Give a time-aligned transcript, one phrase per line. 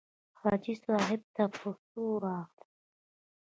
[0.39, 2.65] حاجي صاحب ته په څو راغلې.